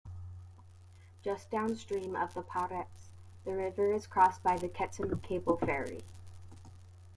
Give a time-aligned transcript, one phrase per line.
[1.21, 3.11] Just downstream of Paretz,
[3.45, 6.01] the river is crossed by the Ketzin Cable Ferry.